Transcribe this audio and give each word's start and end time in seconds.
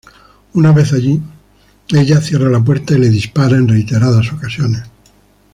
Una 0.55 0.71
vez 0.71 0.93
allí, 0.93 1.21
ella 1.89 2.21
cierra 2.21 2.49
la 2.49 2.63
puerta 2.63 2.95
y 2.95 2.97
le 2.97 3.09
dispara 3.11 3.57
en 3.57 3.67
reiteradas 3.67 4.33
ocasiones. 4.33 4.81